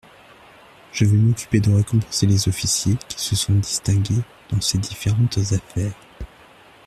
[0.93, 5.93] Je vais m'occuper de récompenser les officiers qui se sont distingués dans ces différentes affaires.